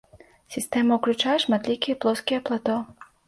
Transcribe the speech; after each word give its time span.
Сістэма 0.55 0.97
ўключае 0.99 1.35
шматлікія 1.45 1.99
плоскія 2.05 2.39
плато. 2.51 2.79